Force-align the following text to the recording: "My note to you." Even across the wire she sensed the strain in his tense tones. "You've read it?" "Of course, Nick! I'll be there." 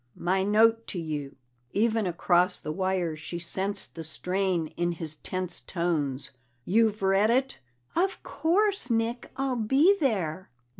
"My 0.17 0.41
note 0.41 0.87
to 0.87 0.99
you." 0.99 1.35
Even 1.73 2.07
across 2.07 2.59
the 2.59 2.71
wire 2.71 3.15
she 3.15 3.37
sensed 3.37 3.93
the 3.93 4.03
strain 4.03 4.73
in 4.75 4.93
his 4.93 5.15
tense 5.17 5.59
tones. 5.59 6.31
"You've 6.65 7.03
read 7.03 7.29
it?" 7.29 7.59
"Of 7.95 8.23
course, 8.23 8.89
Nick! 8.89 9.29
I'll 9.37 9.55
be 9.55 9.95
there." 9.99 10.49